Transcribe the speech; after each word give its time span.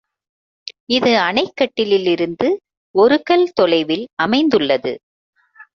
இது 0.87 1.11
அணைக் 1.19 1.55
கட்டிலிருந்து 1.55 2.49
ஒருகல் 2.95 3.47
தொலைவில் 3.53 4.05
அமைந்துள்ளது. 4.15 4.93